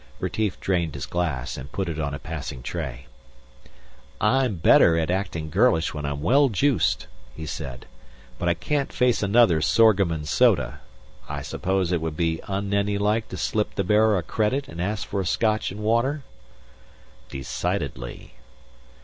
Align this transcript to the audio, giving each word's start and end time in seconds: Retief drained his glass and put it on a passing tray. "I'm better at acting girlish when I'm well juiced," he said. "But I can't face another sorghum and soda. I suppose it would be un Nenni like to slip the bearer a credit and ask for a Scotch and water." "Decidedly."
Retief 0.19 0.59
drained 0.59 0.95
his 0.95 1.05
glass 1.05 1.57
and 1.57 1.71
put 1.71 1.87
it 1.87 1.99
on 1.99 2.11
a 2.15 2.17
passing 2.17 2.63
tray. 2.63 3.05
"I'm 4.19 4.55
better 4.55 4.97
at 4.97 5.11
acting 5.11 5.51
girlish 5.51 5.93
when 5.93 6.07
I'm 6.07 6.23
well 6.23 6.49
juiced," 6.49 7.05
he 7.35 7.45
said. 7.45 7.85
"But 8.39 8.49
I 8.49 8.55
can't 8.55 8.91
face 8.91 9.21
another 9.21 9.61
sorghum 9.61 10.11
and 10.11 10.27
soda. 10.27 10.79
I 11.29 11.43
suppose 11.43 11.91
it 11.91 12.01
would 12.01 12.17
be 12.17 12.41
un 12.47 12.67
Nenni 12.71 12.97
like 12.97 13.29
to 13.29 13.37
slip 13.37 13.75
the 13.75 13.83
bearer 13.83 14.17
a 14.17 14.23
credit 14.23 14.67
and 14.67 14.81
ask 14.81 15.07
for 15.07 15.21
a 15.21 15.23
Scotch 15.27 15.69
and 15.69 15.81
water." 15.83 16.23
"Decidedly." 17.29 18.33